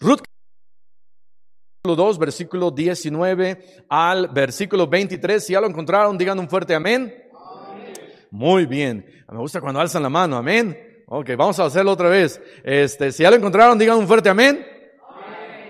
[0.00, 0.22] Ruth
[1.84, 5.44] 2, versículo 19 al versículo 23.
[5.44, 7.14] Si ya lo encontraron, digan un fuerte amén.
[8.30, 9.06] Muy bien.
[9.30, 10.36] Me gusta cuando alzan la mano.
[10.36, 11.04] Amén.
[11.06, 12.40] Ok, vamos a hacerlo otra vez.
[12.64, 14.66] Este, si ya lo encontraron, digan un fuerte amén.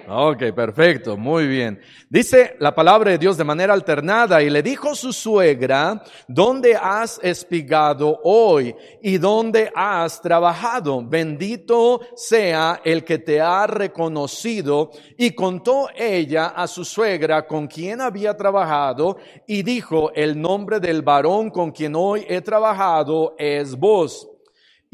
[0.06, 1.80] Ok, perfecto, muy bien.
[2.10, 7.18] Dice la palabra de Dios de manera alternada y le dijo su suegra, ¿dónde has
[7.22, 11.02] espigado hoy y dónde has trabajado?
[11.02, 14.90] Bendito sea el que te ha reconocido.
[15.16, 21.00] Y contó ella a su suegra con quien había trabajado y dijo, el nombre del
[21.00, 24.33] varón con quien hoy he trabajado es vos.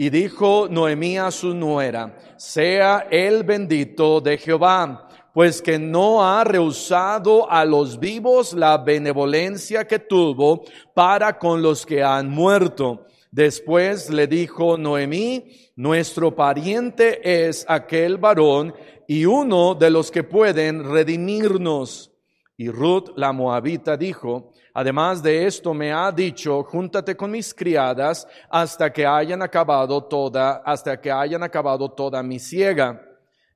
[0.00, 6.42] Y dijo Noemí a su nuera, sea el bendito de Jehová, pues que no ha
[6.42, 10.62] rehusado a los vivos la benevolencia que tuvo
[10.94, 13.08] para con los que han muerto.
[13.30, 15.44] Después le dijo Noemí,
[15.76, 18.74] nuestro pariente es aquel varón
[19.06, 22.10] y uno de los que pueden redimirnos.
[22.56, 28.26] Y Ruth la moabita dijo, Además de esto me ha dicho, júntate con mis criadas
[28.48, 32.98] hasta que hayan acabado toda, hasta que hayan acabado toda mi siega.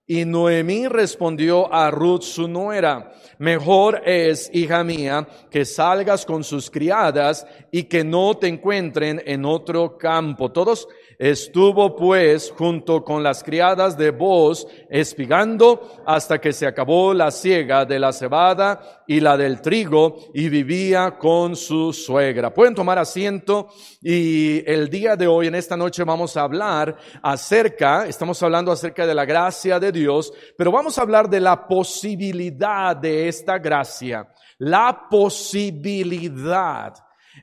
[0.06, 6.70] Y Noemí respondió a Ruth su nuera, mejor es, hija mía, que salgas con sus
[6.70, 10.52] criadas y que no te encuentren en otro campo.
[10.52, 10.86] Todos
[11.18, 17.84] Estuvo pues junto con las criadas de voz espigando hasta que se acabó la siega
[17.84, 22.52] de la cebada y la del trigo y vivía con su suegra.
[22.52, 23.68] Pueden tomar asiento
[24.00, 29.06] y el día de hoy, en esta noche, vamos a hablar acerca, estamos hablando acerca
[29.06, 34.28] de la gracia de Dios, pero vamos a hablar de la posibilidad de esta gracia.
[34.58, 36.94] La posibilidad.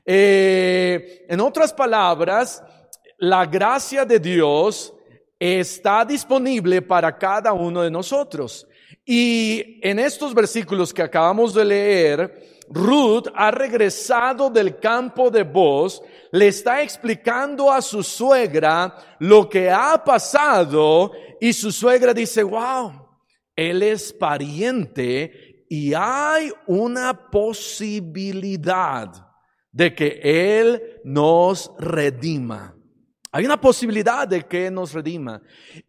[0.04, 2.62] Eh, en otras palabras,
[3.22, 4.92] la gracia de Dios
[5.38, 8.66] está disponible para cada uno de nosotros.
[9.06, 16.02] Y en estos versículos que acabamos de leer, Ruth ha regresado del campo de voz,
[16.32, 23.06] le está explicando a su suegra lo que ha pasado y su suegra dice, wow,
[23.54, 29.12] él es pariente y hay una posibilidad
[29.70, 32.74] de que él nos redima.
[33.34, 35.40] Hay una posibilidad de que nos redima.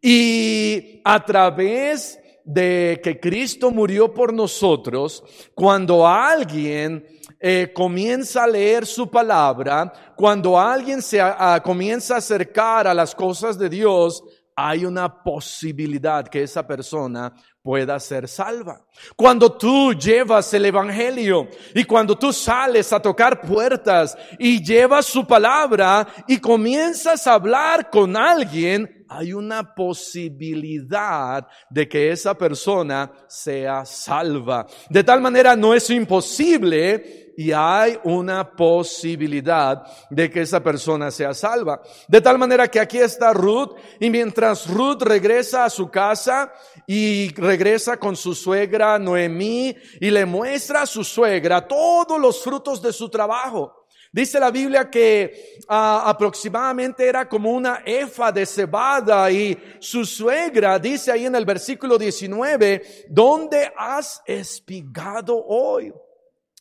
[0.01, 5.21] Y a través de que Cristo murió por nosotros,
[5.53, 7.05] cuando alguien
[7.39, 11.19] eh, comienza a leer su palabra, cuando alguien se
[11.63, 14.23] comienza a acercar a las cosas de Dios,
[14.55, 18.85] hay una posibilidad que esa persona pueda ser salva.
[19.15, 25.25] Cuando tú llevas el Evangelio y cuando tú sales a tocar puertas y llevas su
[25.25, 33.85] palabra y comienzas a hablar con alguien, hay una posibilidad de que esa persona sea
[33.85, 34.67] salva.
[34.89, 41.33] De tal manera no es imposible y hay una posibilidad de que esa persona sea
[41.33, 41.81] salva.
[42.07, 46.51] De tal manera que aquí está Ruth y mientras Ruth regresa a su casa
[46.87, 52.81] y regresa con su suegra Noemí y le muestra a su suegra todos los frutos
[52.81, 53.83] de su trabajo.
[54.11, 60.77] Dice la Biblia que ah, aproximadamente era como una efa de cebada y su suegra
[60.77, 65.91] dice ahí en el versículo 19, ¿dónde has espigado hoy?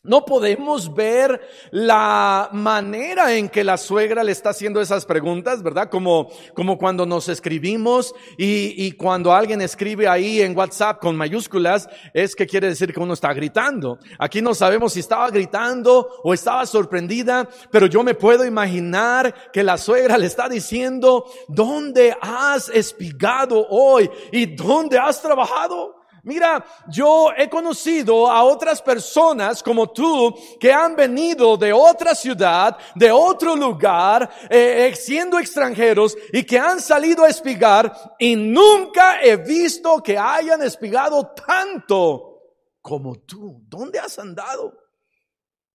[0.05, 1.39] No podemos ver
[1.71, 5.89] la manera en que la suegra le está haciendo esas preguntas, ¿verdad?
[5.89, 11.87] Como, como cuando nos escribimos y, y cuando alguien escribe ahí en WhatsApp con mayúsculas,
[12.13, 13.97] es que quiere decir que uno está gritando.
[14.19, 19.63] Aquí no sabemos si estaba gritando o estaba sorprendida, pero yo me puedo imaginar que
[19.63, 24.11] la suegra le está diciendo, ¿dónde has espigado hoy?
[24.33, 26.02] ¿Y dónde has trabajado?
[26.25, 32.77] Mira, yo he conocido a otras personas como tú que han venido de otra ciudad,
[32.95, 39.21] de otro lugar, eh, eh, siendo extranjeros y que han salido a espigar y nunca
[39.21, 42.39] he visto que hayan espigado tanto
[42.79, 43.61] como tú.
[43.67, 44.73] ¿Dónde has andado?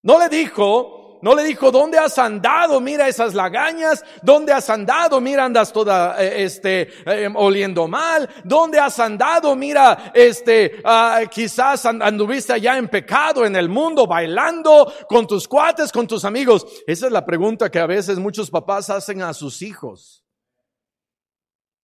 [0.03, 2.81] No le dijo, no le dijo, ¿dónde has andado?
[2.81, 4.05] Mira esas lagañas.
[4.23, 5.21] ¿Dónde has andado?
[5.21, 8.29] Mira, andas toda, eh, este, eh, oliendo mal.
[8.45, 9.55] ¿Dónde has andado?
[9.57, 15.91] Mira, este, ah, quizás anduviste allá en pecado en el mundo, bailando con tus cuates,
[15.91, 16.67] con tus amigos.
[16.87, 20.25] Esa es la pregunta que a veces muchos papás hacen a sus hijos.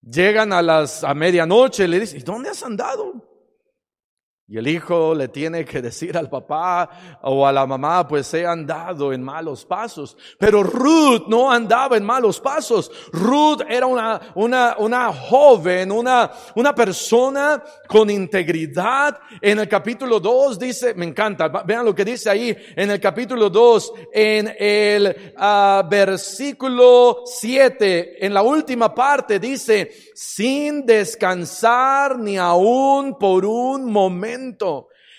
[0.02, 3.33] Llegan a las, a medianoche le dicen, ¿y dónde has andado?
[4.54, 8.46] Y el hijo le tiene que decir al papá o a la mamá, pues he
[8.46, 10.16] andado en malos pasos.
[10.38, 12.88] Pero Ruth no andaba en malos pasos.
[13.10, 19.18] Ruth era una, una, una joven, una, una persona con integridad.
[19.40, 23.50] En el capítulo 2 dice, me encanta, vean lo que dice ahí en el capítulo
[23.50, 33.18] 2, en el uh, versículo 7, en la última parte dice, sin descansar ni aún
[33.18, 34.43] por un momento.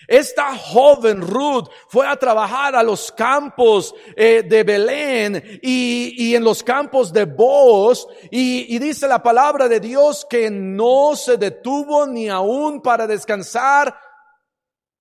[0.08, 6.44] Esta joven Ruth fue a trabajar a los campos eh, de Belén y, y, en
[6.44, 12.30] los campos de Boz y, dice la palabra de Dios que no se detuvo ni
[12.30, 13.96] aún para descansar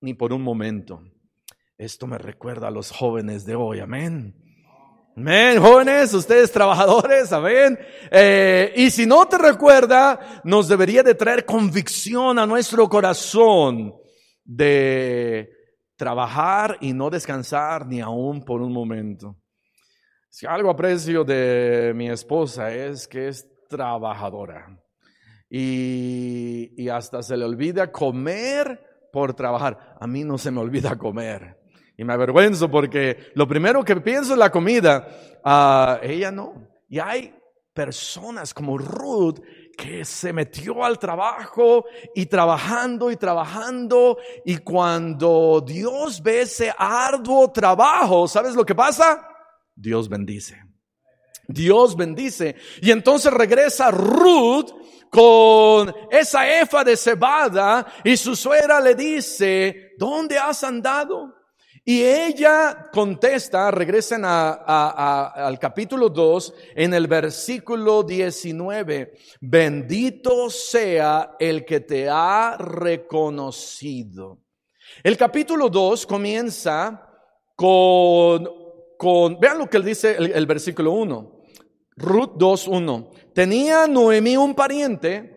[0.01, 1.01] ni por un momento.
[1.77, 4.35] Esto me recuerda a los jóvenes de hoy, amén.
[5.17, 7.79] Amén, jóvenes, ustedes trabajadores, amén.
[8.11, 13.95] Eh, y si no te recuerda, nos debería de traer convicción a nuestro corazón
[14.45, 15.49] de
[15.97, 19.35] trabajar y no descansar ni aún por un momento.
[20.29, 24.79] Si algo aprecio de mi esposa es que es trabajadora
[25.49, 29.95] y, y hasta se le olvida comer por trabajar.
[29.99, 31.57] A mí no se me olvida comer.
[31.97, 35.07] Y me avergüenzo porque lo primero que pienso es la comida.
[35.45, 36.67] Uh, ella no.
[36.89, 37.33] Y hay
[37.73, 39.39] personas como Ruth
[39.75, 44.17] que se metió al trabajo y trabajando y trabajando.
[44.43, 49.27] Y cuando Dios ve ese arduo trabajo, ¿sabes lo que pasa?
[49.75, 50.61] Dios bendice.
[51.47, 52.55] Dios bendice.
[52.81, 54.71] Y entonces regresa Ruth
[55.09, 61.33] con esa efa de cebada y su suegra le dice, ¿dónde has andado?
[61.87, 71.63] Y ella contesta, regresen a, al capítulo 2, en el versículo 19, bendito sea el
[71.63, 74.39] que te ha reconocido.
[75.03, 77.07] El capítulo 2 comienza
[77.55, 78.49] con,
[78.97, 81.43] con, vean lo que dice el, el versículo 1,
[81.97, 85.35] Ruth 2.1, tenía Noemí un pariente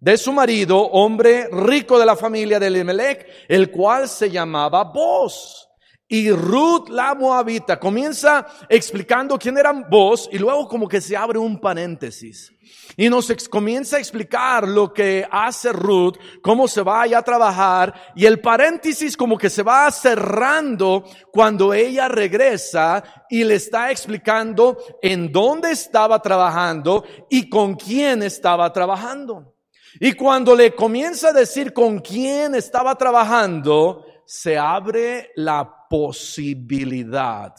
[0.00, 5.65] de su marido, hombre rico de la familia de Elimelech, el cual se llamaba Boz.
[6.08, 11.36] Y Ruth la Moabita comienza explicando quién eran vos y luego como que se abre
[11.36, 12.52] un paréntesis.
[12.96, 18.24] Y nos comienza a explicar lo que hace Ruth, cómo se va a trabajar y
[18.24, 25.32] el paréntesis como que se va cerrando cuando ella regresa y le está explicando en
[25.32, 29.56] dónde estaba trabajando y con quién estaba trabajando.
[29.98, 37.54] Y cuando le comienza a decir con quién estaba trabajando, se abre la posibilidad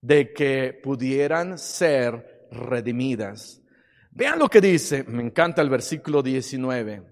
[0.00, 3.62] de que pudieran ser redimidas.
[4.10, 7.10] Vean lo que dice, me encanta el versículo 19.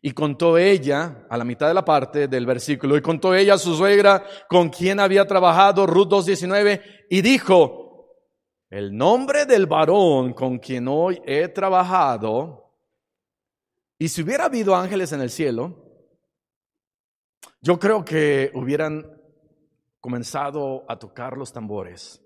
[0.00, 3.58] Y contó ella, a la mitad de la parte del versículo, y contó ella a
[3.58, 7.82] su suegra con quien había trabajado, Ruth 2.19, y dijo,
[8.70, 12.62] el nombre del varón con quien hoy he trabajado,
[13.98, 15.81] y si hubiera habido ángeles en el cielo,
[17.62, 19.06] yo creo que hubieran
[20.00, 22.20] comenzado a tocar los tambores.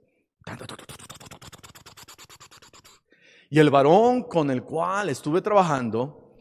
[3.51, 6.35] Y el varón con el cual estuve trabajando,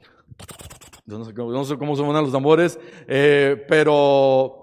[1.06, 4.62] no sé, cómo suenan los tambores, eh, pero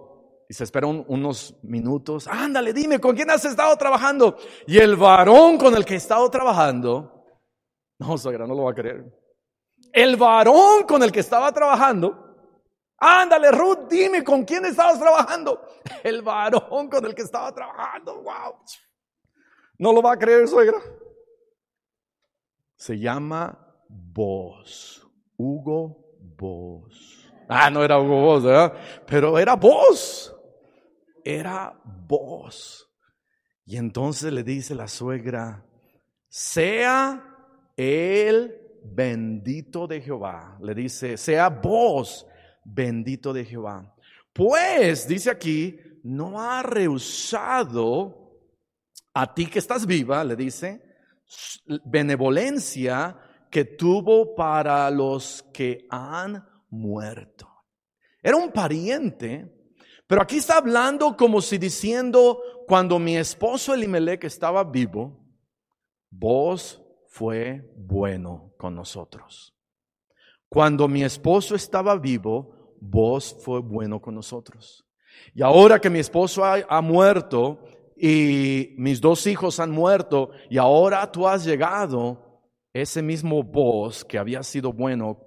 [0.48, 2.26] y se esperan unos minutos.
[2.26, 4.36] Ándale, dime, ¿con quién has estado trabajando?
[4.66, 7.26] Y el varón con el que he estado trabajando,
[7.98, 9.04] no, suegra, no lo va a creer.
[9.92, 12.31] El varón con el que estaba trabajando
[13.04, 15.60] Ándale, Ruth, dime con quién estabas trabajando.
[16.04, 18.22] El varón con el que estaba trabajando.
[18.22, 18.54] Wow.
[19.78, 20.78] No lo va a creer, suegra.
[22.76, 25.04] Se llama Vos.
[25.36, 27.28] Hugo Vos.
[27.48, 28.72] Ah, no era Hugo Vos, ¿verdad?
[29.04, 30.32] Pero era Vos.
[31.24, 32.88] Era Vos.
[33.64, 35.66] Y entonces le dice la suegra,
[36.28, 37.36] sea
[37.76, 40.56] el bendito de Jehová.
[40.60, 42.28] Le dice, sea vos
[42.64, 43.94] bendito de Jehová.
[44.32, 48.40] Pues, dice aquí, no ha rehusado
[49.14, 50.82] a ti que estás viva, le dice,
[51.84, 53.18] benevolencia
[53.50, 57.48] que tuvo para los que han muerto.
[58.22, 59.52] Era un pariente,
[60.06, 65.22] pero aquí está hablando como si diciendo, cuando mi esposo Elimelech estaba vivo,
[66.10, 69.54] vos fue bueno con nosotros.
[70.52, 74.84] Cuando mi esposo estaba vivo, vos fue bueno con nosotros.
[75.34, 77.64] Y ahora que mi esposo ha, muerto
[77.96, 84.18] y mis dos hijos han muerto y ahora tú has llegado, ese mismo vos que
[84.18, 85.18] había sido bueno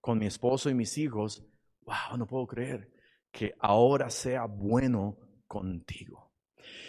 [0.00, 1.44] con mi esposo y mis hijos,
[1.82, 2.90] wow, no puedo creer
[3.30, 6.32] que ahora sea bueno contigo.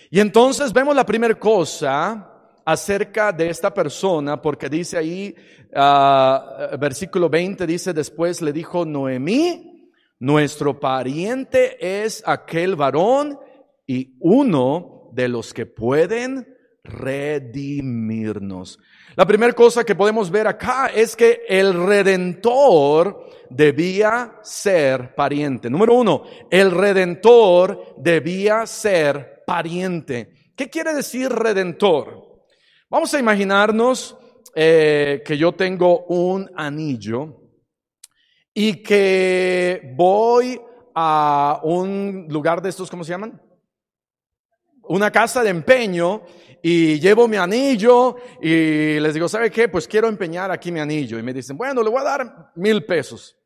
[0.10, 5.36] Y entonces vemos la primera cosa acerca de esta persona, porque dice ahí,
[5.74, 9.90] uh, versículo 20, dice después le dijo Noemí,
[10.20, 13.40] nuestro pariente es aquel varón
[13.88, 16.48] y uno de los que pueden
[16.84, 18.80] redimirnos.
[19.16, 25.70] La primera cosa que podemos ver acá es que el redentor debía ser pariente.
[25.70, 30.54] Número uno, el redentor debía ser pariente.
[30.56, 32.31] ¿Qué quiere decir redentor?
[32.92, 34.18] Vamos a imaginarnos
[34.54, 37.42] eh, que yo tengo un anillo
[38.54, 40.60] y que voy
[40.94, 43.42] a un lugar de estos, ¿cómo se llaman?
[44.90, 46.24] Una casa de empeño
[46.62, 49.70] y llevo mi anillo y les digo, ¿sabe qué?
[49.70, 51.18] Pues quiero empeñar aquí mi anillo.
[51.18, 53.38] Y me dicen, bueno, le voy a dar mil pesos.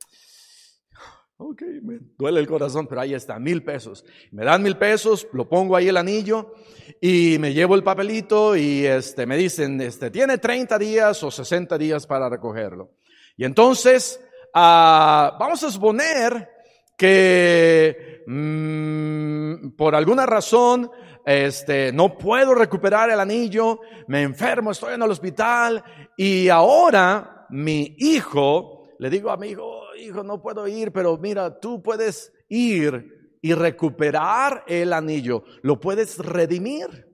[1.37, 4.05] Ok, me duele el corazón, pero ahí está, mil pesos.
[4.31, 6.53] Me dan mil pesos, lo pongo ahí el anillo
[7.01, 11.77] y me llevo el papelito y este, me dicen, este, tiene 30 días o 60
[11.77, 12.91] días para recogerlo.
[13.35, 14.23] Y entonces,
[14.53, 16.49] ah, vamos a suponer
[16.97, 20.89] que mm, por alguna razón
[21.25, 25.83] este, no puedo recuperar el anillo, me enfermo, estoy en el hospital
[26.15, 31.59] y ahora mi hijo, le digo a mi hijo, hijo, no puedo ir, pero mira,
[31.59, 37.07] tú puedes ir y recuperar el anillo, lo puedes redimir.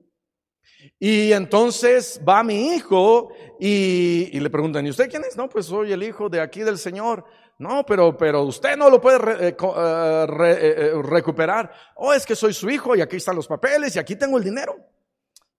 [0.97, 5.35] Y entonces va mi hijo y, le preguntan, ¿y usted quién es?
[5.35, 7.25] No, pues soy el hijo de aquí del Señor.
[7.57, 11.71] No, pero, pero usted no lo puede eh, eh, eh, recuperar.
[11.95, 14.43] Oh, es que soy su hijo y aquí están los papeles y aquí tengo el
[14.43, 14.75] dinero.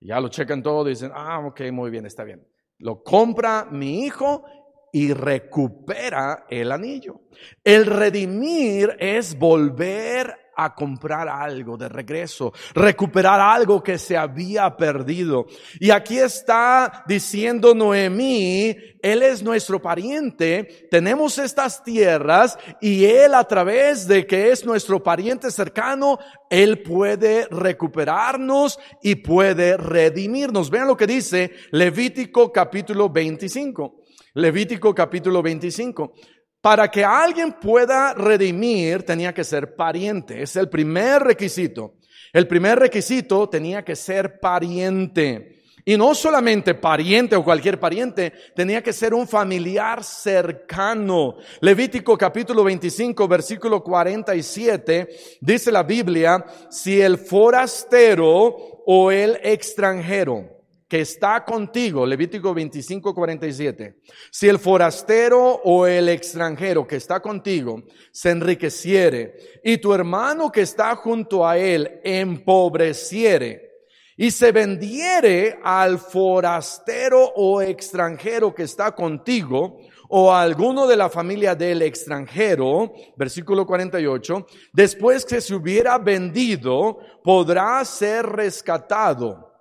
[0.00, 2.44] ya lo checan todo y dicen, ah, ok, muy bien, está bien.
[2.78, 4.44] Lo compra mi hijo
[4.92, 7.22] y recupera el anillo.
[7.64, 15.46] El redimir es volver a comprar algo de regreso, recuperar algo que se había perdido.
[15.80, 23.44] Y aquí está diciendo Noemí, Él es nuestro pariente, tenemos estas tierras y Él a
[23.44, 26.18] través de que es nuestro pariente cercano,
[26.50, 30.68] Él puede recuperarnos y puede redimirnos.
[30.68, 34.01] Vean lo que dice Levítico capítulo 25.
[34.34, 36.14] Levítico capítulo 25.
[36.60, 40.42] Para que alguien pueda redimir tenía que ser pariente.
[40.42, 41.96] Es el primer requisito.
[42.32, 45.62] El primer requisito tenía que ser pariente.
[45.84, 51.36] Y no solamente pariente o cualquier pariente, tenía que ser un familiar cercano.
[51.60, 55.08] Levítico capítulo 25, versículo 47,
[55.40, 60.51] dice la Biblia, si el forastero o el extranjero
[60.92, 67.84] que está contigo, Levítico 25, 47, si el forastero o el extranjero que está contigo
[68.11, 73.70] se enriqueciere y tu hermano que está junto a él empobreciere
[74.18, 79.78] y se vendiere al forastero o extranjero que está contigo,
[80.11, 86.99] o a alguno de la familia del extranjero, versículo 48, después que se hubiera vendido,
[87.25, 89.51] podrá ser rescatado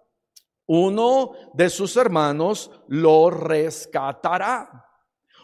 [0.73, 4.85] uno de sus hermanos lo rescatará.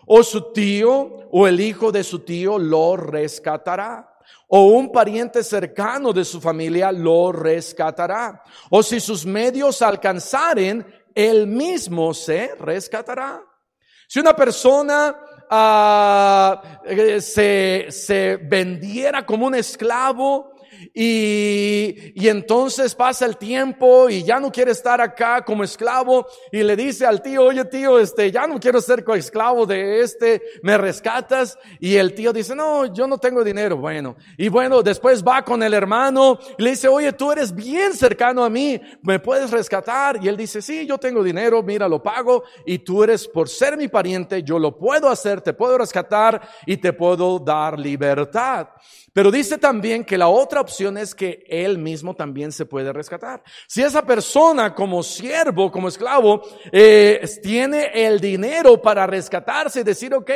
[0.06, 4.10] O su tío o el hijo de su tío lo rescatará.
[4.48, 8.42] O un pariente cercano de su familia lo rescatará.
[8.70, 13.44] O si sus medios alcanzaren, él mismo se rescatará.
[14.08, 15.14] Si una persona
[15.50, 20.47] ah, eh, se, se vendiera como un esclavo
[20.94, 26.64] y, y, entonces pasa el tiempo y ya no quiere estar acá como esclavo y
[26.64, 30.78] le dice al tío, oye tío, este, ya no quiero ser esclavo de este, me
[30.78, 31.58] rescatas.
[31.80, 33.78] Y el tío dice, no, yo no tengo dinero.
[33.78, 37.94] Bueno, y bueno, después va con el hermano y le dice, oye, tú eres bien
[37.94, 40.20] cercano a mí, ¿me puedes rescatar?
[40.24, 43.78] Y él dice, sí, yo tengo dinero, mira, lo pago y tú eres por ser
[43.78, 48.68] mi pariente, yo lo puedo hacer, te puedo rescatar y te puedo dar libertad.
[49.18, 53.42] Pero dice también que la otra opción es que él mismo también se puede rescatar.
[53.68, 60.14] Si esa persona como siervo, como esclavo, eh, tiene el dinero para rescatarse y decir,
[60.14, 60.30] ok,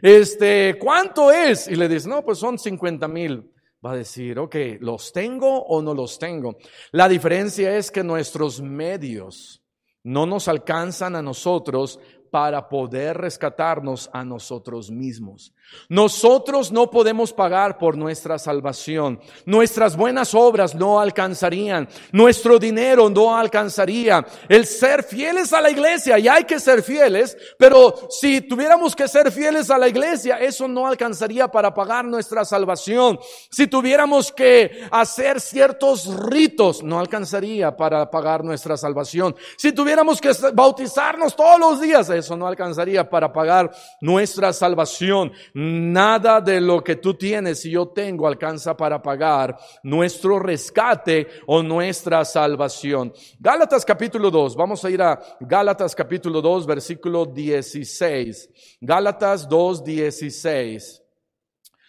[0.00, 1.66] este, ¿cuánto es?
[1.66, 3.50] Y le dice, no, pues son 50 mil.
[3.84, 6.56] Va a decir, ok, ¿los tengo o no los tengo?
[6.92, 9.60] La diferencia es que nuestros medios
[10.04, 11.98] no nos alcanzan a nosotros
[12.30, 15.52] para poder rescatarnos a nosotros mismos.
[15.88, 19.20] Nosotros no podemos pagar por nuestra salvación.
[19.44, 21.88] Nuestras buenas obras no alcanzarían.
[22.12, 24.24] Nuestro dinero no alcanzaría.
[24.48, 29.08] El ser fieles a la iglesia, y hay que ser fieles, pero si tuviéramos que
[29.08, 33.18] ser fieles a la iglesia, eso no alcanzaría para pagar nuestra salvación.
[33.50, 39.34] Si tuviéramos que hacer ciertos ritos, no alcanzaría para pagar nuestra salvación.
[39.56, 45.32] Si tuviéramos que bautizarnos todos los días, eso no alcanzaría para pagar nuestra salvación.
[45.52, 51.62] Nada de lo que tú tienes y yo tengo alcanza para pagar nuestro rescate o
[51.62, 53.12] nuestra salvación.
[53.38, 58.78] Gálatas capítulo 2, vamos a ir a Gálatas capítulo 2, versículo 16.
[58.80, 61.02] Gálatas 2, 16.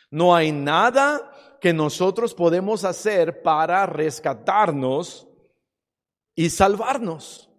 [0.09, 5.27] No hay nada que nosotros podemos hacer para rescatarnos
[6.35, 7.50] y salvarnos.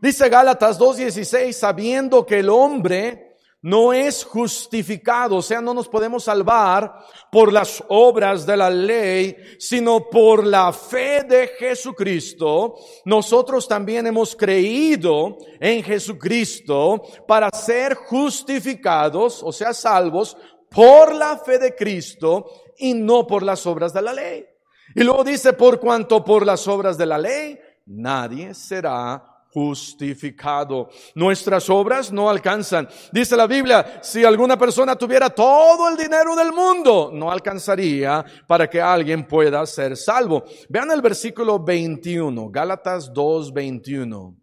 [0.00, 6.24] Dice Gálatas 2.16, sabiendo que el hombre no es justificado, o sea, no nos podemos
[6.24, 12.76] salvar por las obras de la ley, sino por la fe de Jesucristo.
[13.04, 20.34] Nosotros también hemos creído en Jesucristo para ser justificados, o sea, salvos,
[20.70, 22.46] por la fe de Cristo
[22.78, 24.46] y no por las obras de la ley.
[24.94, 30.88] Y luego dice, por cuanto por las obras de la ley, nadie será justificado.
[31.14, 32.88] Nuestras obras no alcanzan.
[33.12, 38.68] Dice la Biblia, si alguna persona tuviera todo el dinero del mundo, no alcanzaría para
[38.68, 40.44] que alguien pueda ser salvo.
[40.68, 44.36] Vean el versículo 21, Gálatas 2, 21.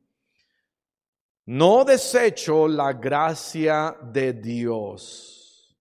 [1.45, 5.77] No desecho la gracia de Dios.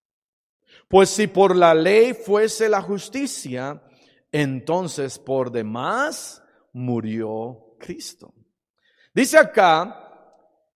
[0.88, 3.82] Pues si por la ley fuese la justicia,
[4.30, 6.40] entonces por demás
[6.72, 8.35] murió Cristo.
[9.16, 9.98] Dice acá,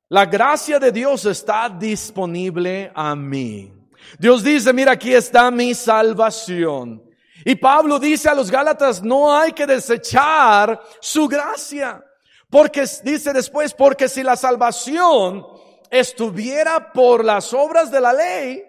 [0.09, 3.71] la gracia de Dios está disponible a mí.
[4.19, 7.05] Dios dice, mira, aquí está mi salvación.
[7.45, 12.03] Y Pablo dice a los Gálatas, no hay que desechar su gracia.
[12.49, 15.47] Porque dice después, porque si la salvación
[15.91, 18.65] estuviera por las obras de la ley,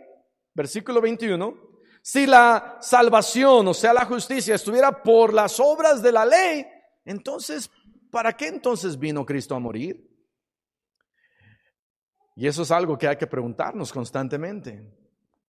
[0.53, 1.55] versículo 21,
[2.01, 6.67] si la salvación, o sea, la justicia, estuviera por las obras de la ley,
[7.05, 7.71] entonces
[8.11, 10.07] ¿para qué entonces vino Cristo a morir?
[12.35, 14.83] Y eso es algo que hay que preguntarnos constantemente.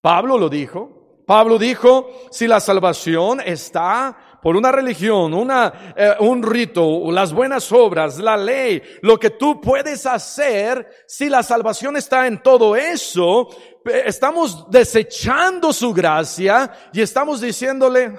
[0.01, 1.01] Pablo lo dijo.
[1.27, 7.70] Pablo dijo, si la salvación está por una religión, una, eh, un rito, las buenas
[7.70, 13.48] obras, la ley, lo que tú puedes hacer, si la salvación está en todo eso,
[13.85, 18.16] estamos desechando su gracia y estamos diciéndole,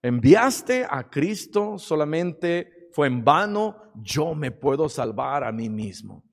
[0.00, 6.24] enviaste a Cristo solamente fue en vano, yo me puedo salvar a mí mismo.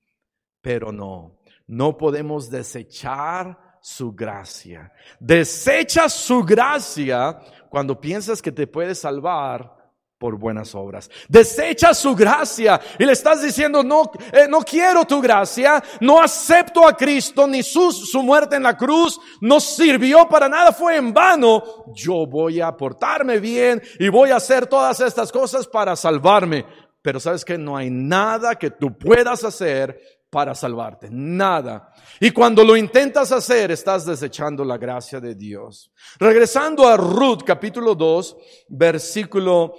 [0.62, 4.90] Pero no, no podemos desechar su gracia.
[5.20, 7.38] Desecha su gracia
[7.70, 9.76] cuando piensas que te puedes salvar
[10.24, 11.12] por buenas obras.
[11.28, 16.88] Desecha su gracia y le estás diciendo, no, eh, no quiero tu gracia, no acepto
[16.88, 21.14] a Cristo, ni su, su muerte en la cruz no sirvió para nada, fue en
[21.14, 21.62] vano.
[21.94, 26.66] Yo voy a portarme bien y voy a hacer todas estas cosas para salvarme.
[27.02, 30.00] Pero sabes que no hay nada que tú puedas hacer
[30.34, 31.10] para salvarte.
[31.12, 31.94] Nada.
[32.20, 35.92] Y cuando lo intentas hacer, estás desechando la gracia de Dios.
[36.18, 38.36] Regresando a Ruth capítulo 2,
[38.70, 39.76] versículo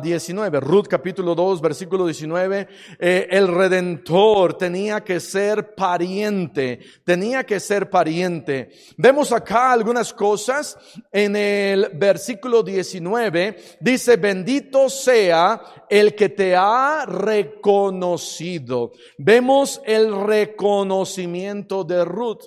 [0.00, 0.56] 19.
[0.56, 2.68] Ah, Ruth capítulo 2, versículo 19.
[3.00, 6.78] Eh, el redentor tenía que ser pariente.
[7.04, 8.70] Tenía que ser pariente.
[8.96, 10.78] Vemos acá algunas cosas.
[11.10, 15.60] En el versículo 19 dice, bendito sea
[15.92, 18.92] el que te ha reconocido.
[19.18, 22.44] Vemos el reconocimiento de Ruth.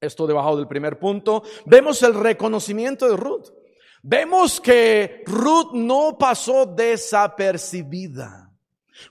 [0.00, 1.42] Esto debajo del primer punto.
[1.66, 3.48] Vemos el reconocimiento de Ruth.
[4.04, 8.48] Vemos que Ruth no pasó desapercibida.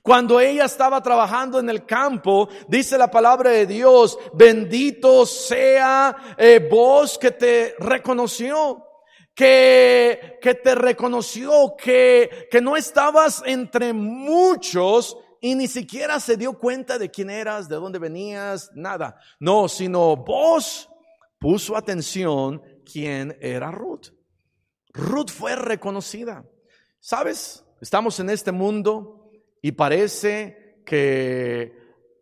[0.01, 6.65] Cuando ella estaba trabajando en el campo, dice la palabra de Dios, bendito sea eh,
[6.71, 8.90] vos que te reconoció,
[9.33, 16.53] que, que te reconoció, que, que no estabas entre muchos y ni siquiera se dio
[16.53, 19.19] cuenta de quién eras, de dónde venías, nada.
[19.39, 20.87] No, sino vos
[21.39, 24.09] puso atención quién era Ruth.
[24.93, 26.45] Ruth fue reconocida.
[26.99, 27.65] ¿Sabes?
[27.81, 31.75] Estamos en este mundo y parece que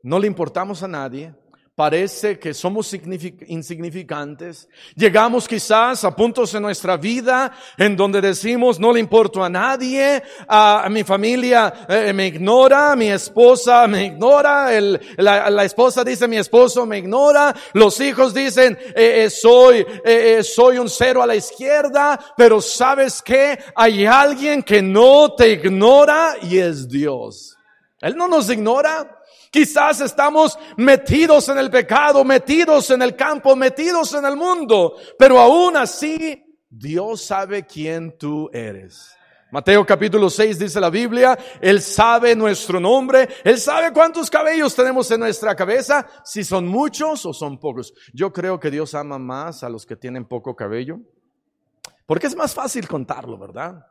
[0.03, 1.35] no le importamos a nadie,
[1.79, 4.67] parece que somos insignificantes.
[4.97, 10.21] Llegamos quizás a puntos en nuestra vida en donde decimos, no le importo a nadie,
[10.45, 14.67] a, mi familia eh, me ignora, mi esposa me ignora,
[15.15, 19.85] la, esposa dice, mi esposo me ignora, los hijos dicen, eh, eh, soy,
[20.43, 26.35] soy un cero a la izquierda, pero sabes que hay alguien que no te ignora
[26.41, 27.55] y es Dios.
[28.01, 29.18] Él no nos ignora.
[29.51, 35.39] Quizás estamos metidos en el pecado, metidos en el campo, metidos en el mundo, pero
[35.39, 39.15] aún así Dios sabe quién tú eres.
[39.51, 45.09] Mateo capítulo 6 dice la Biblia, Él sabe nuestro nombre, Él sabe cuántos cabellos tenemos
[45.09, 47.91] en nuestra cabeza, si son muchos o son pocos.
[48.13, 50.99] Yo creo que Dios ama más a los que tienen poco cabello,
[52.05, 53.83] porque es más fácil contarlo, ¿verdad?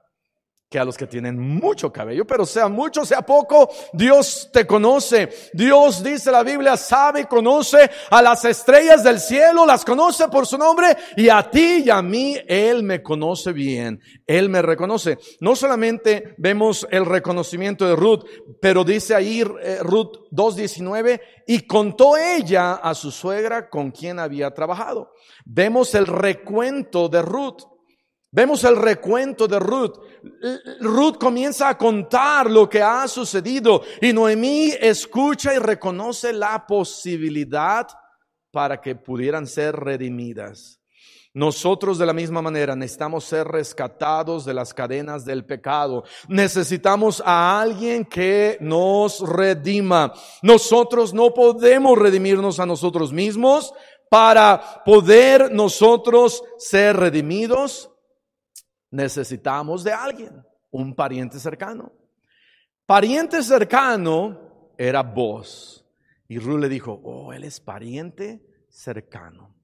[0.69, 5.31] Que a los que tienen mucho cabello, pero sea mucho, sea poco, Dios te conoce.
[5.55, 10.47] Dios, dice la Biblia, sabe y conoce a las estrellas del cielo, las conoce por
[10.47, 15.19] su nombre y a ti y a mí Él me conoce bien, Él me reconoce.
[15.41, 18.25] No solamente vemos el reconocimiento de Ruth,
[18.61, 24.51] pero dice ahí eh, Ruth 2.19, y contó ella a su suegra con quien había
[24.51, 25.15] trabajado.
[25.47, 27.78] Vemos el recuento de Ruth.
[28.31, 29.97] Vemos el recuento de Ruth.
[30.81, 37.87] Ruth comienza a contar lo que ha sucedido y Noemí escucha y reconoce la posibilidad
[38.51, 40.79] para que pudieran ser redimidas.
[41.35, 46.05] Nosotros de la misma manera necesitamos ser rescatados de las cadenas del pecado.
[46.27, 50.13] Necesitamos a alguien que nos redima.
[50.43, 53.73] Nosotros no podemos redimirnos a nosotros mismos.
[54.11, 57.91] Para poder nosotros ser redimidos,
[58.91, 61.93] necesitamos de alguien, un pariente cercano.
[62.87, 65.85] Pariente cercano era vos.
[66.29, 69.55] Y Ruth le dijo, oh, él es pariente cercano.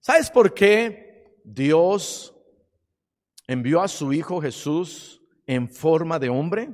[0.00, 2.34] ¿Sabes por qué Dios
[3.46, 6.70] envió a su Hijo Jesús en forma de hombre?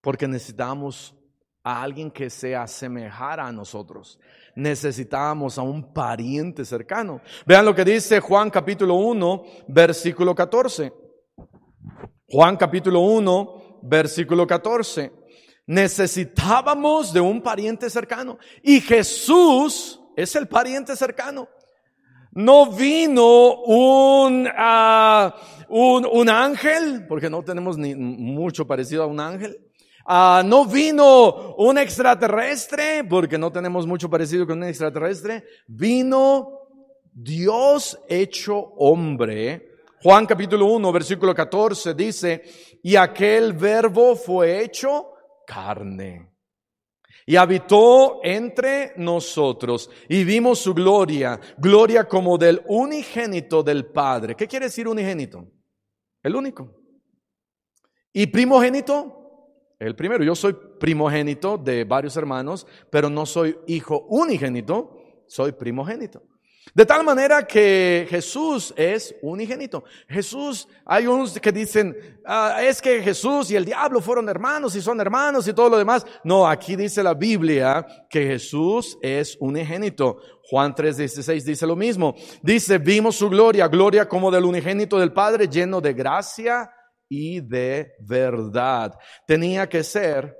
[0.00, 1.14] Porque necesitamos
[1.62, 4.18] a alguien que se asemejara a nosotros.
[4.56, 7.20] Necesitábamos a un pariente cercano.
[7.46, 10.92] Vean lo que dice Juan capítulo 1, versículo 14.
[12.28, 15.12] Juan capítulo 1, versículo 14.
[15.66, 18.38] Necesitábamos de un pariente cercano.
[18.62, 21.48] Y Jesús es el pariente cercano.
[22.32, 25.30] No vino un, uh,
[25.68, 29.56] un, un, ángel, porque no tenemos ni mucho parecido a un ángel.
[30.06, 35.44] Ah, no vino un extraterrestre, porque no tenemos mucho parecido con un extraterrestre.
[35.66, 36.68] Vino
[37.12, 39.70] Dios hecho hombre.
[40.02, 42.42] Juan capítulo 1, versículo 14 dice,
[42.82, 45.12] y aquel verbo fue hecho
[45.46, 46.30] carne.
[47.24, 54.34] Y habitó entre nosotros y vimos su gloria, gloria como del unigénito del Padre.
[54.34, 55.46] ¿Qué quiere decir unigénito?
[56.22, 56.70] El único.
[58.12, 59.23] ¿Y primogénito?
[59.78, 66.22] El primero, yo soy primogénito de varios hermanos, pero no soy hijo unigénito, soy primogénito.
[66.72, 69.84] De tal manera que Jesús es unigénito.
[70.08, 74.80] Jesús, hay unos que dicen, ah, es que Jesús y el diablo fueron hermanos y
[74.80, 76.06] son hermanos y todo lo demás.
[76.24, 80.18] No, aquí dice la Biblia que Jesús es unigénito.
[80.50, 82.14] Juan 3:16 dice lo mismo.
[82.42, 86.70] Dice, vimos su gloria, gloria como del unigénito del Padre, lleno de gracia
[87.08, 88.94] y de verdad.
[89.26, 90.36] Tenía que ser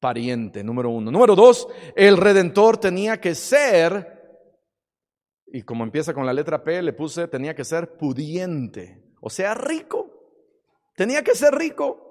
[0.00, 1.10] pariente, número uno.
[1.10, 4.20] Número dos, el redentor tenía que ser,
[5.46, 9.54] y como empieza con la letra P, le puse, tenía que ser pudiente, o sea,
[9.54, 10.10] rico.
[10.96, 12.04] Tenía que ser rico.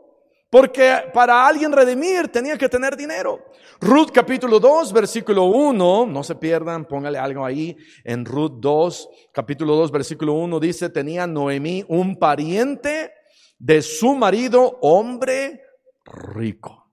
[0.49, 3.43] Porque para alguien redimir tenía que tener dinero.
[3.81, 7.75] Ruth capítulo 2, versículo 1, no se pierdan, póngale algo ahí.
[8.03, 13.11] En Ruth 2, capítulo 2, versículo 1 dice, tenía Noemí un pariente
[13.63, 15.61] de su marido, hombre
[16.03, 16.91] rico.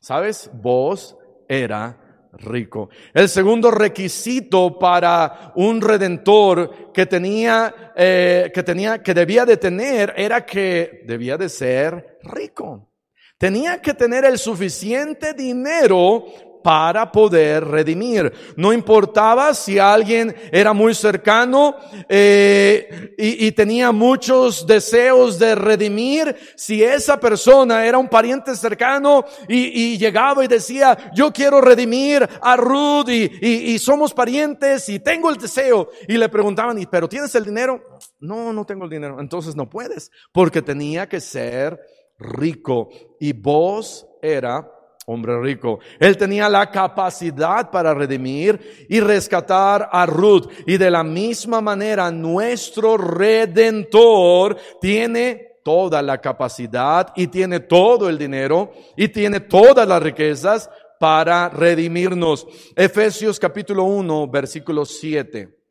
[0.00, 0.50] ¿Sabes?
[0.52, 1.16] Vos
[1.48, 2.90] era rico.
[3.14, 10.12] El segundo requisito para un redentor que tenía, eh, que tenía, que debía de tener
[10.14, 12.92] era que debía de ser rico.
[13.38, 16.26] Tenía que tener el suficiente dinero
[16.64, 18.32] para poder redimir.
[18.56, 21.76] No importaba si alguien era muy cercano
[22.08, 29.98] eh, y, tenía muchos deseos de redimir, si esa persona era un pariente cercano y,
[29.98, 35.36] llegaba y decía, yo quiero redimir a Ruth y, y, somos parientes y tengo el
[35.36, 35.90] deseo.
[36.08, 37.98] Y le preguntaban, ¿pero tienes el dinero?
[38.20, 39.20] No, no tengo el dinero.
[39.20, 41.78] Entonces no puedes, porque tenía que ser
[42.18, 42.88] rico.
[43.20, 44.66] Y vos era
[45.06, 45.80] hombre rico.
[45.98, 50.50] Él tenía la capacidad para redimir y rescatar a Ruth.
[50.66, 58.18] Y de la misma manera, nuestro redentor tiene toda la capacidad y tiene todo el
[58.18, 62.46] dinero y tiene todas las riquezas para redimirnos.
[62.76, 65.63] Efesios capítulo 1, versículo 7.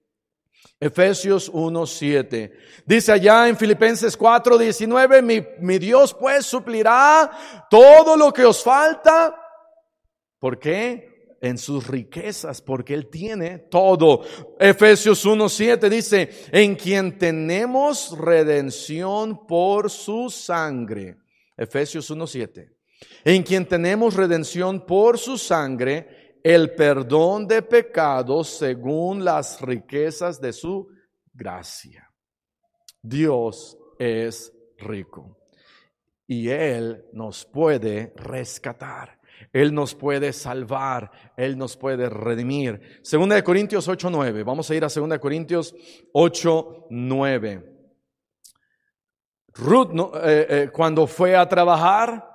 [0.83, 2.51] Efesios 1, 7.
[2.85, 7.31] Dice allá en Filipenses 4, 19, mi, mi Dios pues suplirá
[7.69, 9.33] todo lo que os falta.
[10.39, 11.37] ¿Por qué?
[11.39, 14.23] En sus riquezas, porque Él tiene todo.
[14.59, 21.15] Efesios 1, 7 dice, en quien tenemos redención por su sangre.
[21.55, 22.69] Efesios 1, 7.
[23.23, 30.51] En quien tenemos redención por su sangre el perdón de pecados según las riquezas de
[30.51, 30.89] su
[31.33, 32.11] gracia.
[33.01, 35.37] Dios es rico
[36.27, 39.19] y Él nos puede rescatar.
[39.51, 42.99] Él nos puede salvar, Él nos puede redimir.
[43.01, 44.43] Segunda de Corintios 8:9.
[44.43, 45.75] Vamos a ir a Segunda de Corintios
[46.13, 47.69] 8:9.
[49.55, 49.91] Ruth
[50.23, 52.32] eh, eh, cuando fue a trabajar,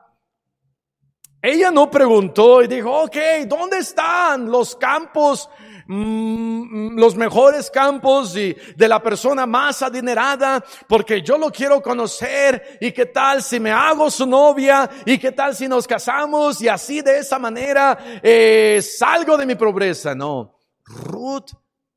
[1.41, 5.49] ella no preguntó y dijo, ok, ¿dónde están los campos,
[5.87, 10.65] mm, los mejores campos y de la persona más adinerada?
[10.89, 15.31] Porque yo lo quiero conocer y qué tal si me hago su novia y qué
[15.31, 20.17] tal si nos casamos y así de esa manera eh, salgo de mi pobreza.
[20.17, 21.53] No, Ruth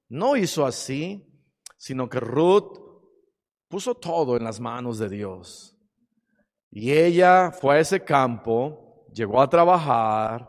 [0.10, 1.26] no hizo así,
[1.78, 2.78] sino que Ruth
[3.68, 5.76] puso todo en las manos de Dios.
[6.70, 8.81] Y ella fue a ese campo
[9.14, 10.48] llegó a trabajar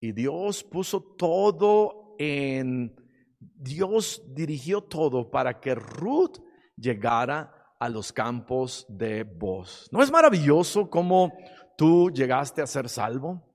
[0.00, 2.94] y Dios puso todo en,
[3.38, 6.38] Dios dirigió todo para que Ruth
[6.76, 9.88] llegara a los campos de voz.
[9.92, 11.32] ¿No es maravilloso cómo
[11.76, 13.47] tú llegaste a ser salvo?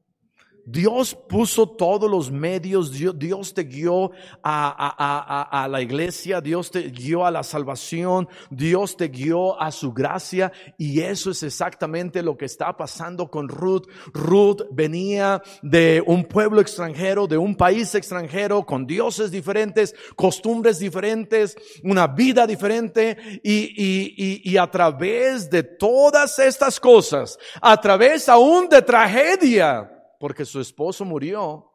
[0.65, 4.11] Dios puso todos los medios, Dios, te guió
[4.43, 10.51] a, la iglesia, Dios te guió a la salvación, Dios te guió a su gracia
[10.77, 13.87] y eso es exactamente lo que está pasando con Ruth.
[14.13, 21.57] Ruth venía de un pueblo extranjero, de un país extranjero, con dioses diferentes, costumbres diferentes,
[21.83, 29.89] una vida diferente y, a través de todas estas cosas, a través aún de tragedia,
[30.23, 31.69] porque su esposo murió,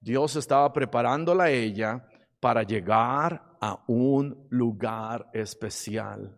[0.00, 2.04] Dios estaba preparándola a ella
[2.40, 6.36] para llegar a un lugar especial.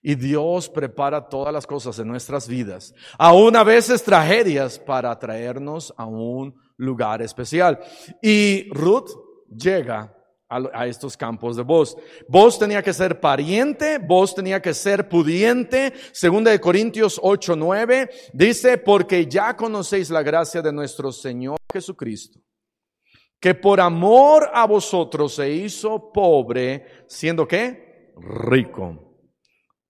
[0.00, 5.92] Y Dios prepara todas las cosas en nuestras vidas, aún a veces tragedias, para traernos
[5.94, 7.78] a un lugar especial.
[8.22, 9.10] Y Ruth
[9.54, 10.16] llega
[10.48, 11.96] a, estos campos de voz.
[12.28, 15.92] Vos tenía que ser pariente, vos tenía que ser pudiente.
[16.12, 22.40] Segunda de Corintios 8, 9 dice, porque ya conocéis la gracia de nuestro Señor Jesucristo,
[23.40, 28.12] que por amor a vosotros se hizo pobre, siendo qué?
[28.16, 29.02] Rico.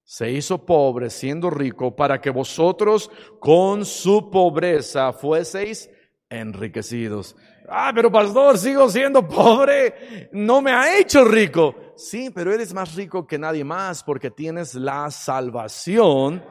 [0.09, 5.91] Se hizo pobre siendo rico para que vosotros con su pobreza fueseis
[6.31, 7.35] enriquecidos.
[7.69, 10.29] Ah, pero pastor, sigo siendo pobre.
[10.33, 11.75] No me ha hecho rico.
[11.97, 16.45] Sí, pero eres más rico que nadie más porque tienes la salvación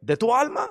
[0.00, 0.70] de tu alma.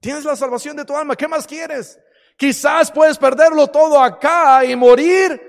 [0.00, 1.16] Tienes la salvación de tu alma.
[1.16, 1.98] ¿Qué más quieres?
[2.36, 5.40] Quizás puedes perderlo todo acá y morir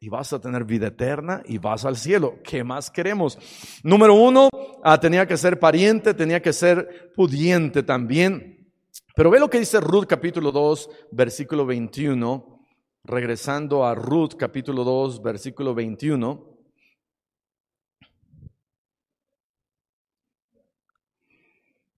[0.00, 2.38] y vas a tener vida eterna y vas al cielo.
[2.42, 3.38] ¿Qué más queremos?
[3.82, 4.48] Número uno,
[4.82, 8.72] ah, tenía que ser pariente, tenía que ser pudiente también.
[9.14, 12.57] Pero ve lo que dice Ruth capítulo 2, versículo 21
[13.04, 16.58] regresando a Ruth capítulo 2, versículo 21.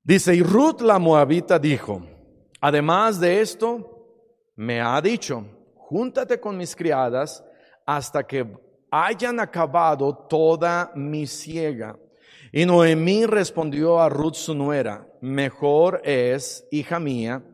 [0.02, 2.02] Dice, y Ruth la moabita dijo,
[2.60, 4.00] además de esto,
[4.56, 5.44] me ha dicho,
[5.76, 7.44] júntate con mis criadas
[7.86, 8.46] hasta que
[8.90, 11.96] hayan acabado toda mi siega.
[12.52, 17.44] Y Noemí respondió a Ruth su nuera, mejor es, hija mía,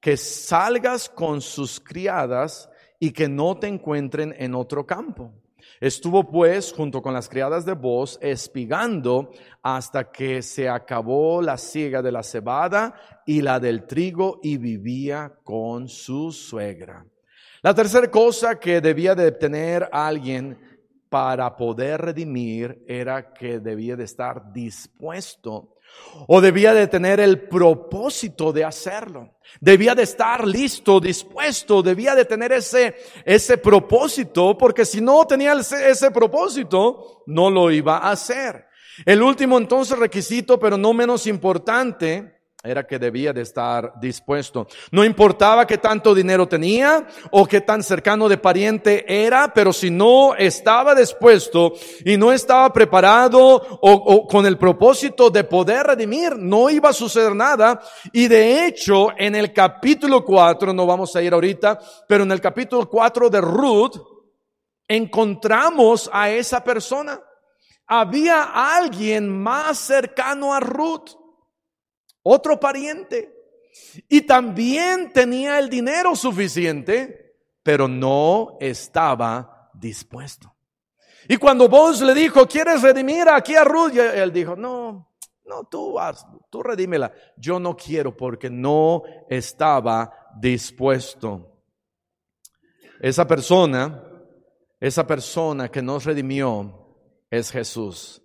[0.00, 5.32] que salgas con sus criadas y que no te encuentren en otro campo.
[5.80, 9.30] Estuvo pues junto con las criadas de voz espigando
[9.62, 12.94] hasta que se acabó la siega de la cebada
[13.26, 17.04] y la del trigo y vivía con su suegra.
[17.62, 20.58] La tercera cosa que debía de tener alguien
[21.08, 25.74] para poder redimir era que debía de estar dispuesto
[26.26, 29.36] o debía de tener el propósito de hacerlo.
[29.60, 35.52] Debía de estar listo, dispuesto, debía de tener ese, ese propósito, porque si no tenía
[35.54, 38.66] ese, ese propósito, no lo iba a hacer.
[39.06, 44.66] El último entonces requisito, pero no menos importante, era que debía de estar dispuesto.
[44.90, 49.90] No importaba qué tanto dinero tenía o qué tan cercano de pariente era, pero si
[49.90, 56.68] no estaba dispuesto y no estaba preparado o, con el propósito de poder redimir, no
[56.68, 57.80] iba a suceder nada.
[58.12, 62.40] Y de hecho, en el capítulo 4, no vamos a ir ahorita, pero en el
[62.40, 63.96] capítulo 4 de Ruth,
[64.88, 67.20] encontramos a esa persona.
[67.86, 68.42] Había
[68.76, 71.27] alguien más cercano a Ruth
[72.22, 73.34] otro pariente.
[74.08, 80.54] Y también tenía el dinero suficiente, pero no estaba dispuesto.
[81.28, 83.92] Y cuando vos le dijo, ¿quieres redimir aquí a Ruth?
[83.96, 85.08] él dijo, no,
[85.44, 87.12] no, tú haz, tú redímela.
[87.36, 91.62] Yo no quiero porque no estaba dispuesto.
[93.00, 94.04] Esa persona,
[94.80, 96.96] esa persona que nos redimió
[97.30, 98.22] es Jesús.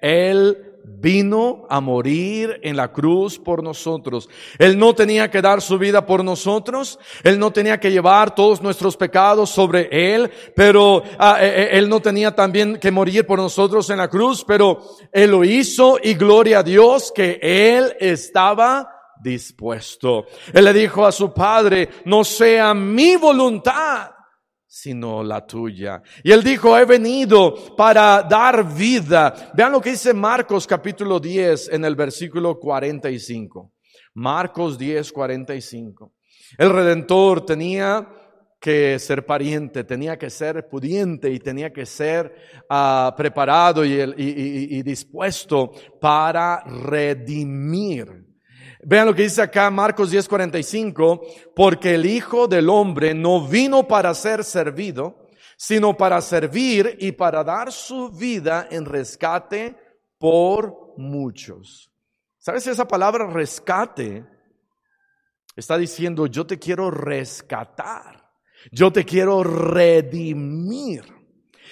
[0.00, 4.28] Él vino a morir en la cruz por nosotros.
[4.58, 8.60] Él no tenía que dar su vida por nosotros, Él no tenía que llevar todos
[8.60, 13.38] nuestros pecados sobre Él, pero ah, eh, eh, Él no tenía también que morir por
[13.38, 18.88] nosotros en la cruz, pero Él lo hizo y gloria a Dios que Él estaba
[19.20, 20.26] dispuesto.
[20.52, 24.10] Él le dijo a su padre, no sea mi voluntad,
[24.72, 26.00] sino la tuya.
[26.22, 29.50] Y él dijo, he venido para dar vida.
[29.52, 33.72] Vean lo que dice Marcos capítulo 10 en el versículo 45.
[34.14, 36.12] Marcos 10, 45.
[36.56, 38.08] El Redentor tenía
[38.60, 42.32] que ser pariente, tenía que ser pudiente y tenía que ser
[42.68, 48.29] ah, preparado y, y dispuesto para redimir
[48.82, 51.20] Vean lo que dice acá Marcos 10:45,
[51.54, 57.44] porque el Hijo del Hombre no vino para ser servido, sino para servir y para
[57.44, 59.76] dar su vida en rescate
[60.18, 61.92] por muchos.
[62.38, 64.24] ¿Sabes esa palabra rescate?
[65.54, 68.30] Está diciendo, yo te quiero rescatar,
[68.72, 71.04] yo te quiero redimir.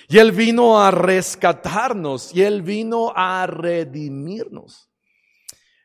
[0.08, 4.90] Y Él vino a rescatarnos y Él vino a redimirnos.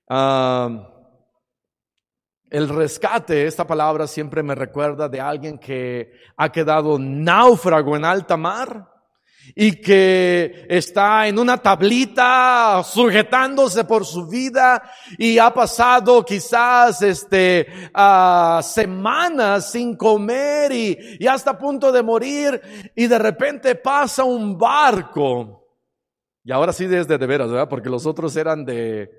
[0.10, 0.93] Ah,
[2.54, 8.38] el rescate, esta palabra siempre me recuerda de alguien que ha quedado náufrago en alta
[8.38, 8.92] mar
[9.56, 14.84] y que está en una tablita sujetándose por su vida
[15.18, 17.90] y ha pasado quizás este
[18.62, 22.62] semanas sin comer y, y hasta a punto de morir
[22.96, 25.66] y de repente pasa un barco
[26.44, 27.68] y ahora sí desde de veras, ¿verdad?
[27.68, 29.10] Porque los otros eran de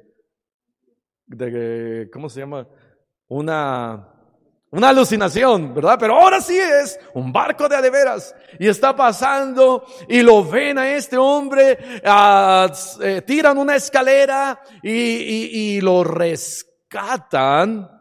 [1.26, 2.68] de ¿cómo se llama?
[3.28, 4.08] Una,
[4.70, 5.96] una alucinación, ¿verdad?
[5.98, 8.34] Pero ahora sí es un barco de adeveras.
[8.58, 15.80] Y está pasando y lo ven a este hombre, uh, tiran una escalera y, y
[15.80, 17.93] lo rescatan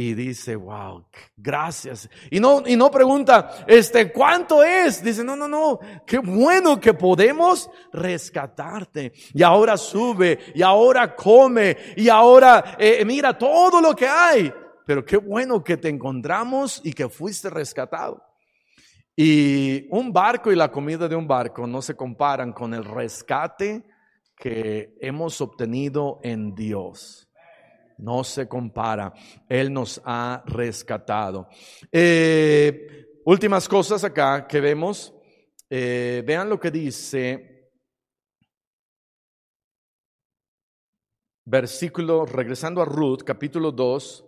[0.00, 1.04] y dice, wow,
[1.36, 2.08] gracias.
[2.30, 5.02] Y no, y no pregunta, este, ¿cuánto es?
[5.02, 9.12] Dice, no, no, no, qué bueno que podemos rescatarte.
[9.34, 14.54] Y ahora sube, y ahora come, y ahora eh, mira todo lo que hay.
[14.86, 18.22] Pero qué bueno que te encontramos y que fuiste rescatado.
[19.16, 23.84] Y un barco y la comida de un barco no se comparan con el rescate
[24.36, 27.27] que hemos obtenido en Dios
[27.98, 29.12] no se compara.
[29.48, 31.48] Él nos ha rescatado.
[31.90, 35.14] Eh, últimas cosas acá que vemos.
[35.70, 37.58] Eh, vean lo que dice
[41.44, 44.24] versículo, regresando a Ruth, capítulo 2,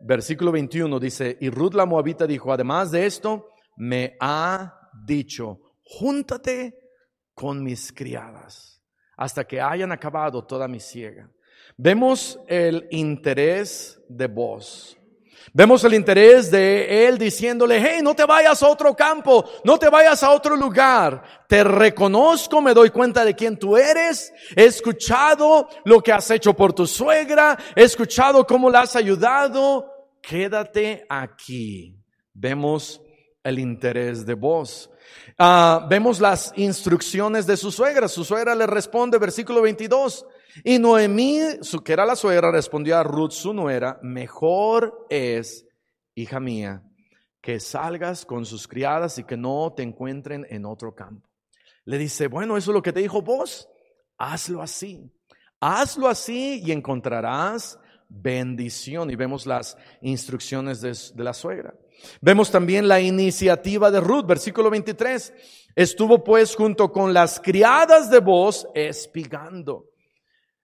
[0.00, 6.78] versículo 21 dice, y Ruth la Moabita dijo, además de esto, me ha dicho, júntate
[7.32, 8.77] con mis criadas
[9.18, 11.28] hasta que hayan acabado toda mi ciega.
[11.76, 14.96] Vemos el interés de vos.
[15.52, 19.88] Vemos el interés de él diciéndole, hey, no te vayas a otro campo, no te
[19.88, 21.22] vayas a otro lugar.
[21.48, 24.32] Te reconozco, me doy cuenta de quién tú eres.
[24.54, 29.90] He escuchado lo que has hecho por tu suegra, he escuchado cómo la has ayudado.
[30.22, 31.96] quédate aquí.
[32.34, 33.00] Vemos
[33.42, 34.90] el interés de vos.
[35.40, 38.08] Ah, vemos las instrucciones de su suegra.
[38.08, 40.26] Su suegra le responde, versículo 22.
[40.64, 45.64] Y Noemí, su, que era la suegra, respondió a Ruth, su nuera, mejor es,
[46.16, 46.82] hija mía,
[47.40, 51.28] que salgas con sus criadas y que no te encuentren en otro campo.
[51.84, 53.68] Le dice, bueno, eso es lo que te dijo vos,
[54.16, 55.08] hazlo así.
[55.60, 57.78] Hazlo así y encontrarás
[58.08, 59.10] bendición.
[59.10, 61.74] Y vemos las instrucciones de, la suegra.
[62.20, 65.32] Vemos también la iniciativa de Ruth, versículo 23.
[65.74, 69.86] Estuvo pues junto con las criadas de voz espigando.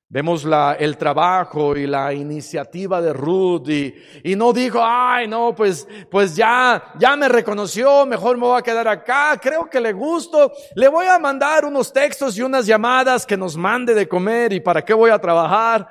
[0.08, 5.54] Vemos la, el trabajo y la iniciativa de Ruth y, y, no dijo, ay, no,
[5.56, 9.92] pues, pues ya, ya me reconoció, mejor me voy a quedar acá, creo que le
[9.92, 14.52] gusto, le voy a mandar unos textos y unas llamadas que nos mande de comer
[14.52, 15.88] y para qué voy a trabajar.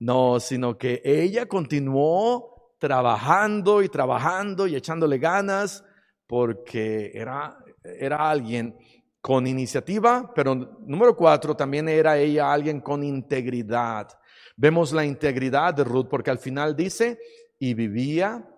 [0.00, 5.84] No, sino que ella continuó trabajando y trabajando y echándole ganas
[6.26, 8.76] porque era, era alguien
[9.20, 14.08] con iniciativa, pero número cuatro, también era ella alguien con integridad.
[14.56, 17.18] Vemos la integridad de Ruth porque al final dice,
[17.58, 18.48] y vivía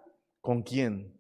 [0.41, 1.19] con quién.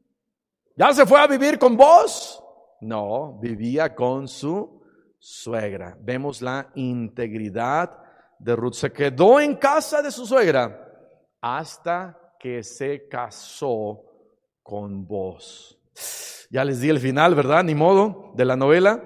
[0.76, 2.42] ¿Ya se fue a vivir con vos?
[2.80, 4.82] No, vivía con su
[5.18, 5.96] suegra.
[6.00, 8.01] Vemos la integridad
[8.42, 8.74] de Ruth.
[8.74, 10.88] Se quedó en casa de su suegra
[11.40, 14.04] hasta que se casó
[14.62, 15.78] con vos.
[16.50, 17.64] Ya les di el final, ¿verdad?
[17.64, 19.02] Ni modo de la novela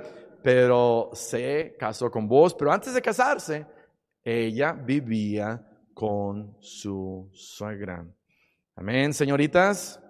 [0.47, 3.67] pero se casó con vos, pero antes de casarse,
[4.23, 5.61] ella vivía
[5.93, 8.07] con su suegra.
[8.77, 10.01] Amén, señoritas,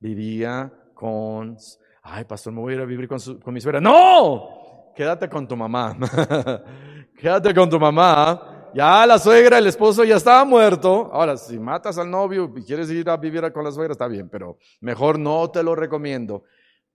[0.00, 1.56] vivía con...
[2.02, 3.80] Ay, pastor, me voy a ir a vivir con, con mi suegra.
[3.80, 5.96] No, quédate con tu mamá.
[7.16, 8.53] quédate con tu mamá.
[8.74, 11.08] Ya la suegra, el esposo ya estaba muerto.
[11.12, 14.28] Ahora, si matas al novio y quieres ir a vivir con la suegra, está bien,
[14.28, 16.42] pero mejor no te lo recomiendo.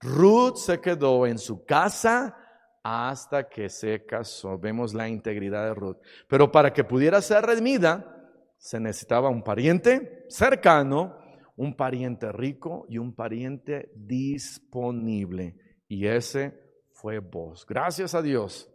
[0.02, 2.36] Ruth se quedó en su casa
[2.84, 4.60] hasta que se casó.
[4.60, 5.98] Vemos la integridad de Ruth.
[6.28, 8.14] Pero para que pudiera ser redimida,
[8.58, 11.18] se necesitaba un pariente cercano,
[11.56, 15.56] un pariente rico y un pariente disponible.
[15.88, 16.60] Y ese
[16.92, 17.66] fue vos.
[17.66, 18.70] Gracias a Dios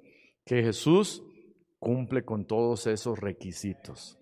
[0.46, 1.22] que Jesús
[1.85, 4.18] cumple con todos esos requisitos.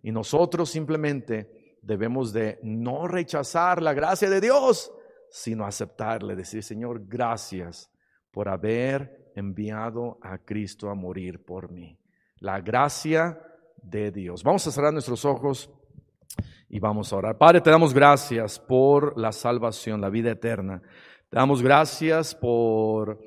[0.00, 4.92] Y nosotros simplemente debemos de no rechazar la gracia de Dios,
[5.28, 7.90] sino aceptarle, decir, Señor, gracias
[8.30, 11.98] por haber enviado a Cristo a morir por mí.
[12.38, 13.40] La gracia
[13.82, 14.44] de Dios.
[14.44, 15.68] Vamos a cerrar nuestros ojos
[16.68, 17.36] y vamos a orar.
[17.36, 20.80] Padre, te damos gracias por la salvación, la vida eterna.
[21.28, 23.20] Te damos gracias por